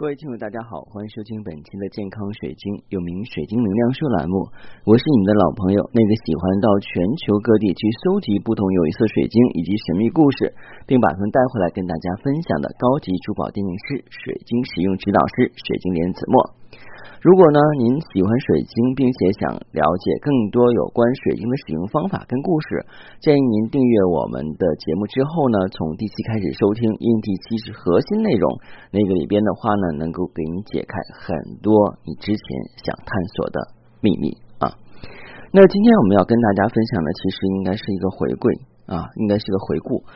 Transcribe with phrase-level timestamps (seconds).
[0.00, 4.48] 各位听友，大家好，欢迎收听本期的健康水晶，又名水晶能量树栏目。
[4.88, 10.56] 我是你们的老朋友，那个喜欢到全球各地去搜集不同有意思水晶以及神秘故事，
[10.88, 16.59] 并把它们带回来跟大家分享的高级珠宝鉴定师、水晶使用指导师水晶莲子墨。
[17.20, 22.80] 如果呢您喜欢水晶，并且想了解更多有关水晶的使用方法跟故事，
[23.20, 28.48] 建议您订阅我们的节目之后呢，从第七开始收听，因为第七是核心内容，
[28.88, 32.44] 那个里边的话呢，能够给你解开很多你之前
[32.88, 33.60] 想探索的
[34.00, 34.72] 秘密啊。
[35.52, 38.48] 那今天我们要跟大家分享的，其实应该是一个回归
[38.88, 40.08] 啊，应该是个回顾。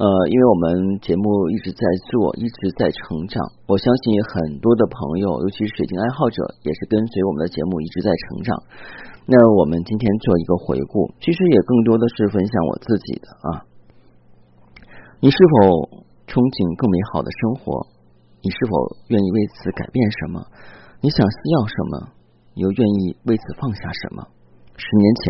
[0.00, 3.38] 呃，因为我们节目一直在做，一直在成长。
[3.68, 8.50] 我相信很多的朋友，尤其是水晶爱好者，也是跟随我们的节目一直在成长。
[9.30, 13.48] 那我们今天做一个回顾，其实也更多的是分享我自己的啊。
[15.20, 17.86] 你是否憧憬更美好的生活？
[18.42, 18.72] 你是否
[19.06, 20.42] 愿意为此改变什么？
[20.98, 21.94] 你想需要什么？
[22.58, 24.26] 你又愿意为此放下什么？
[24.74, 25.22] 十年前，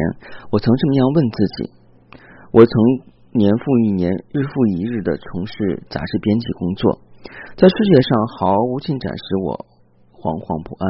[0.48, 1.68] 我曾这么样问自己，
[2.56, 3.12] 我曾。
[3.32, 7.00] 年复一年，日复一日的从事杂志编辑工作，
[7.56, 9.56] 在世界上毫无进展使我
[10.12, 10.84] 惶惶不安。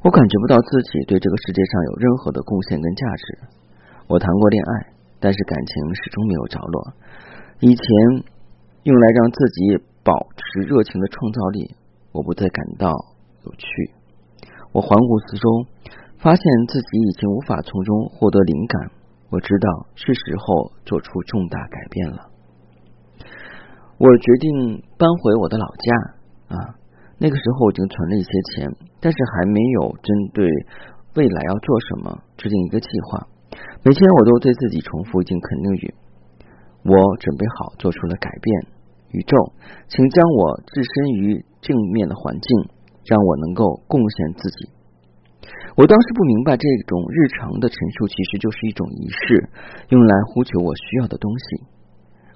[0.00, 3.24] 我感觉不到自己对这个世界上有任何的贡献跟价值。
[4.08, 6.96] 我谈过恋爱，但是感情始终没有着落。
[7.60, 7.84] 以前
[8.88, 11.76] 用来让自己保持热情的创造力，
[12.16, 12.88] 我不再感到
[13.44, 13.68] 有趣。
[14.72, 15.44] 我环顾四周，
[16.16, 18.95] 发现自己已经无法从中获得灵感。
[19.30, 22.30] 我知道是时候做出重大改变了。
[23.98, 26.74] 我决定搬回我的老家啊。
[27.18, 28.68] 那个时候我已经存了一些钱，
[29.00, 30.46] 但是还没有针对
[31.14, 33.26] 未来要做什么制定一个计划。
[33.82, 35.94] 每天我都对自己重复一句肯定语：
[36.84, 38.66] 我准备好做出了改变。
[39.12, 39.52] 宇宙，
[39.88, 42.68] 请将我置身于正面的环境，
[43.06, 44.68] 让我能够贡献自己。
[45.76, 49.48] 我当时不明白，这种日常的陈述其实就是一种仪式，
[49.90, 51.44] 用来呼求我需要的东西。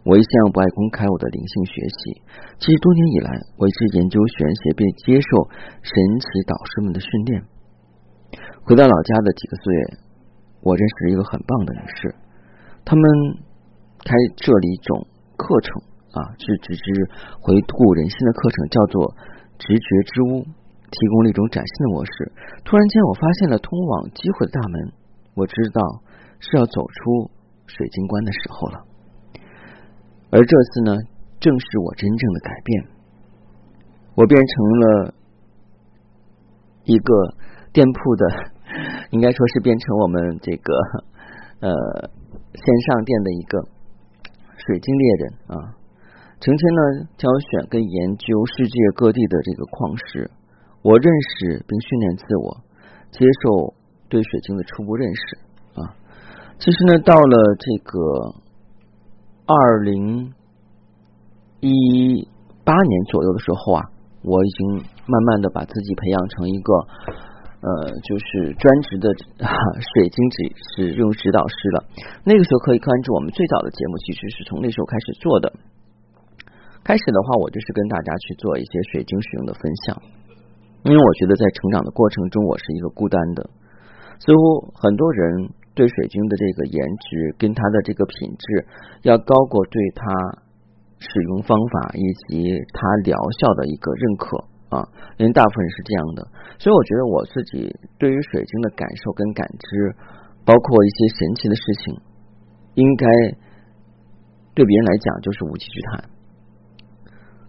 [0.05, 2.23] 我一向不爱公开我的灵性学习，
[2.59, 5.29] 其实多年以来，我一直研究玄学，并接受
[5.83, 7.43] 神奇导师们的训练。
[8.65, 9.83] 回到老家的几个岁月，
[10.63, 12.15] 我认识了一个很棒的女士，
[12.85, 13.05] 他们
[14.05, 15.07] 开设了一种
[15.37, 15.83] 课程
[16.13, 16.85] 啊，是直知
[17.41, 19.15] 回顾人心的课程，叫做
[19.59, 20.47] 直觉之屋。
[20.91, 22.33] 提供了一种崭新的模式。
[22.65, 24.93] 突然间，我发现了通往机会的大门。
[25.35, 25.81] 我知道
[26.41, 27.31] 是要走出
[27.67, 28.85] 水晶关的时候了。
[30.31, 30.97] 而这次呢，
[31.39, 32.85] 正是我真正的改变。
[34.17, 35.15] 我变成了
[36.85, 37.35] 一个
[37.73, 38.27] 店铺的，
[39.11, 40.75] 应该说是变成我们这个
[41.61, 41.71] 呃
[42.55, 43.69] 线上店的一个
[44.57, 45.79] 水晶猎人啊。
[46.41, 50.31] 成天呢挑选跟研究世界各地的这个矿石。
[50.83, 52.57] 我认识并训练自我，
[53.11, 53.75] 接受
[54.09, 55.39] 对水晶的初步认识
[55.81, 55.95] 啊。
[56.59, 57.99] 其实呢，到了这个
[59.47, 60.33] 二零
[61.61, 62.29] 一
[62.65, 63.83] 八年左右的时候啊，
[64.23, 66.73] 我已经慢慢的把自己培养成一个
[67.61, 69.13] 呃，就是专职的
[69.93, 70.37] 水晶指
[70.73, 71.85] 使用指导师了。
[72.25, 75.53] 那个时候可以关注我们最早的节目，其实是从那时候开始做的。
[76.83, 80.03] 开始的话，我就是跟大家去做一些水晶使用的分享。
[80.83, 83.51] 因为我觉得在成长的过程中，我是一个孤单的。
[84.21, 88.67] 似乎很多人对水晶的这个颜值跟它的这个品质，
[89.03, 90.05] 要高过对它
[90.99, 94.37] 使用方法以及它疗效的一个认可
[94.69, 94.89] 啊。
[95.17, 99.95] 因为大部分人是这样的，所以我觉得我自己对于水晶的感受跟感知，
[100.45, 102.01] 包括一些神奇的事情，
[102.75, 103.07] 应该
[104.55, 106.11] 对别人来讲就是无稽之谈。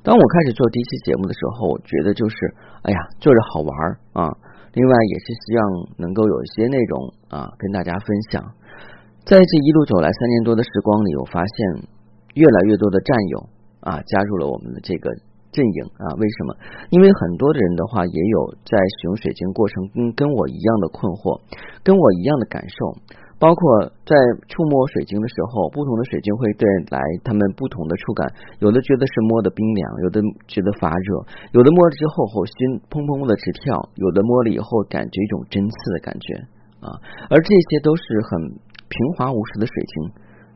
[0.04, 2.36] 当我开始做第一期节目的时候，我觉得就是，
[2.82, 3.72] 哎呀，做着好玩
[4.14, 4.26] 啊。
[4.74, 5.62] 另外也是希望
[5.98, 8.42] 能够有一些内容啊，跟大家分享。
[9.26, 11.86] 在这一路走来三年多的时光里，我发现
[12.34, 13.50] 越来越多的战友
[13.82, 15.12] 啊加入了我们的这个
[15.52, 16.18] 阵营啊。
[16.18, 16.56] 为什么？
[16.90, 21.42] 因为很多的人的话，也有在使用水晶过程跟跟我一样的困惑，
[21.84, 22.98] 跟我一样的感受。
[23.42, 24.14] 包括在
[24.46, 28.30] 触摸水晶的时候，不同的水晶会带来他们不同的触感，
[28.62, 31.26] 有的觉得是摸的冰凉，有的觉得发热，
[31.58, 32.54] 有的摸了之后后心
[32.86, 36.38] 砰砰的直跳，有的摸了以后感觉一种针刺的感觉
[36.86, 36.94] 啊，
[37.34, 39.94] 而这些都是很平滑无实的水晶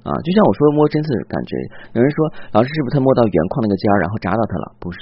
[0.06, 1.58] 啊，就像我说摸针刺的感觉，
[1.98, 2.18] 有人说
[2.54, 4.78] 老师是不是他摸到原矿那个尖儿然后扎到他了？
[4.78, 5.00] 不是。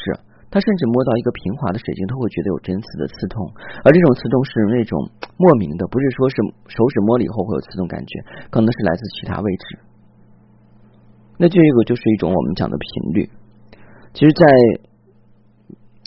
[0.53, 3.41] 他甚至摸到一个平滑的水晶，他会觉得有针刺的刺痛，
[3.81, 4.93] 而这种刺痛是那种
[5.41, 6.35] 莫名的，不是说是
[6.69, 8.21] 手指摸了以后会有刺痛感觉，
[8.53, 9.65] 可能是来自其他位置。
[11.41, 13.29] 那这个就是一种我们讲的频率。
[14.13, 14.45] 其实，在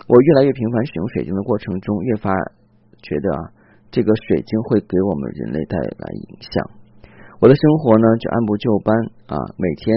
[0.06, 2.31] 我越来越频繁使用水晶的过程中，越发
[3.02, 3.50] 觉得啊，
[3.90, 6.62] 这个水晶会给我们人类带来影响。
[7.43, 8.94] 我的生活呢，就按部就班
[9.26, 9.90] 啊，每天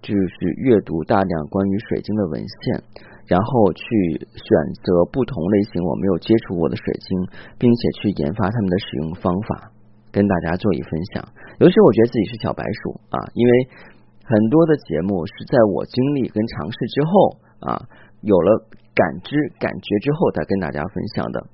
[0.00, 2.82] 就是阅读大量关于水晶的文献，
[3.30, 3.86] 然后去
[4.34, 4.50] 选
[4.82, 7.14] 择不同类型我没有接触过的水晶，
[7.62, 9.70] 并且去研发它们的使用方法，
[10.10, 11.22] 跟大家做一分享。
[11.62, 13.52] 尤其我觉得自己是小白鼠啊，因为
[14.26, 17.10] 很多的节目是在我经历跟尝试之后
[17.70, 17.86] 啊，
[18.22, 18.66] 有了
[18.98, 21.46] 感知感觉之后再跟大家分享的。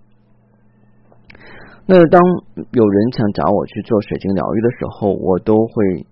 [1.84, 2.18] 那当
[2.72, 6.06] 有人想找我去做水晶疗愈的时候，我都会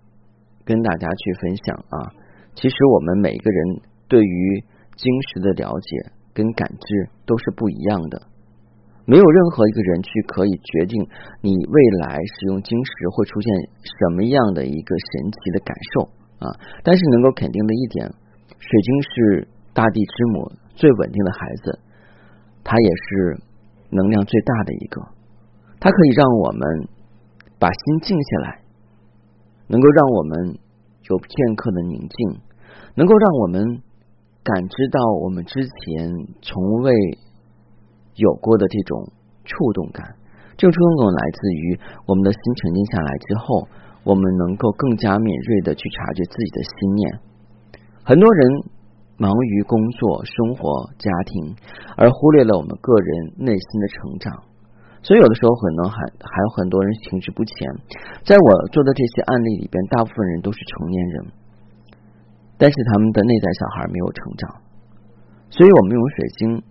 [0.66, 2.12] 跟大家去分享啊。
[2.54, 4.62] 其实我们每一个人对于
[4.96, 8.22] 晶石的了解跟感知都是不一样的，
[9.06, 11.06] 没有任何一个人去可以决定
[11.42, 13.52] 你未来使用晶石会出现
[13.82, 16.08] 什么样的一个神奇的感受
[16.38, 16.46] 啊。
[16.82, 18.06] 但是能够肯定的一点，
[18.58, 21.78] 水晶是大地之母最稳定的孩子，
[22.62, 23.42] 它也是
[23.90, 25.02] 能量最大的一个。
[25.80, 26.88] 它可以让我们
[27.58, 28.62] 把心静下来，
[29.68, 30.58] 能够让我们
[31.10, 32.40] 有片刻的宁静，
[32.96, 33.82] 能够让我们
[34.44, 36.12] 感知到我们之前
[36.42, 36.92] 从未
[38.14, 39.10] 有过的这种
[39.44, 40.04] 触动感。
[40.56, 43.66] 这种触动感来自于我们的心沉静下来之后，
[44.04, 47.18] 我们能够更加敏锐的去察觉自己的心念。
[48.04, 48.44] 很多人
[49.16, 51.56] 忙于工作、生活、家庭，
[51.96, 54.44] 而忽略了我们个人内心的成长。
[55.02, 57.54] 所以有的时候可能还还有很多人停滞不前，
[58.24, 61.26] 在我做的这些案例里边，大部分人都是成年人，
[62.56, 64.62] 但是他们的内在小孩没有成长，
[65.50, 66.62] 所以我们用水晶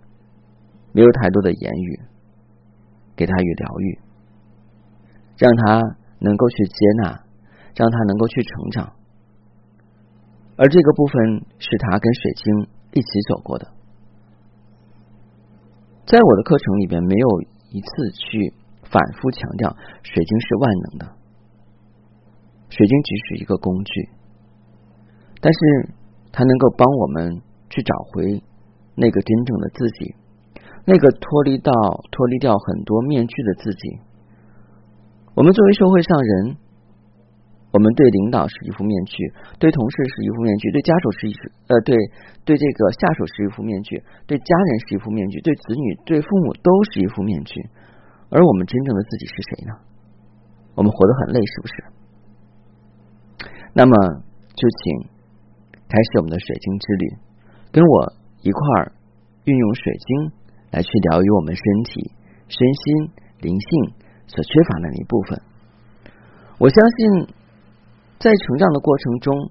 [0.92, 2.00] 没有太多的言语，
[3.16, 3.98] 给他与疗愈，
[5.36, 5.80] 让他
[6.18, 7.24] 能够去接纳，
[7.74, 8.92] 让他能够去成长，
[10.56, 13.72] 而这个部分是他跟水晶一起走过的，
[16.06, 17.54] 在我的课程里边没有。
[17.74, 18.54] 一次去
[18.84, 21.16] 反复强调，水晶是万能的，
[22.68, 24.10] 水晶只是一个工具，
[25.44, 25.58] 但是
[26.32, 28.40] 它能够帮我们去找回
[28.96, 30.16] 那个真正的自己，
[30.86, 31.70] 那个脱离到
[32.10, 34.00] 脱离掉很多面具的自己。
[35.34, 36.56] 我们作为社会上人。
[37.74, 39.18] 我们对领导是一副面具，
[39.58, 41.34] 对同事是一副面具，对家属是一
[41.66, 41.98] 呃对
[42.44, 47.60] 对这个下属是一副面具，对家人是一副面具，对子女对父母都是一副面具。
[48.30, 49.74] 而我们真正的自己是谁呢？
[50.76, 51.74] 我们活得很累，是不是？
[53.72, 54.22] 那么
[54.54, 55.10] 就请
[55.94, 57.04] 开始我们的水晶之旅，
[57.70, 58.12] 跟我
[58.42, 58.90] 一块儿
[59.44, 60.32] 运用水晶
[60.72, 62.10] 来去疗愈我们身体、
[62.48, 63.94] 身心、灵性
[64.26, 65.40] 所缺乏的那一部分。
[66.58, 67.34] 我相信。
[68.16, 69.50] 在成长的过程中，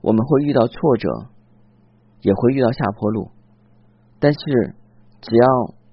[0.00, 1.08] 我们会遇到挫折，
[2.22, 3.28] 也会遇到下坡路。
[4.18, 4.38] 但是，
[5.20, 5.44] 只要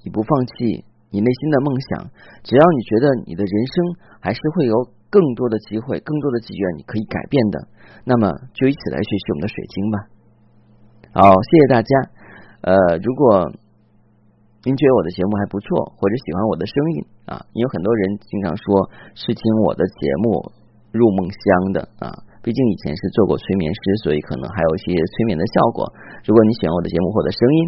[0.06, 2.10] 你不放弃你内心的梦想，
[2.44, 3.76] 只要你觉得你的人生
[4.22, 4.76] 还是会有
[5.10, 7.68] 更多的机会、更多的机缘，你可以改变的，
[8.06, 9.98] 那么就一起来学习我们的水晶吧。
[11.14, 11.90] 好，谢谢大家。
[12.62, 12.74] 呃，
[13.04, 13.52] 如果
[14.64, 20.52] 您觉得我的节目还不错，或者喜欢我的声音啊，有很多人经常说是听我的节目。
[20.90, 21.38] 入梦乡
[21.70, 22.10] 的啊，
[22.42, 25.86] 毕竟以前是做过催眠师，所以可能还有一些催眠的效果。
[26.26, 27.60] 如果你喜欢我的节目或者声音，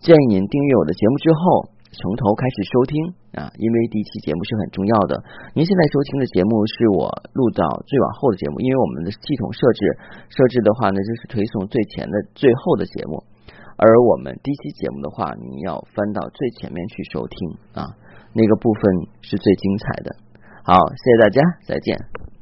[0.00, 2.94] 建议您订阅我的节目之后，从头开始收听
[3.34, 5.18] 啊，因为第一期节目是很重要的。
[5.54, 9.80] 您现在收听的节目是我录到最往后的节目，因为我们的系统设置
[10.30, 13.22] 设置的话呢，就是推送最前的最后的节目，
[13.76, 17.36] 而我们第一期节目的话，您要翻到最前面去收听
[17.74, 17.90] 啊，
[18.34, 18.82] 那个部分
[19.22, 20.16] 是最精彩的。
[20.62, 22.39] 好，谢谢大家，再见。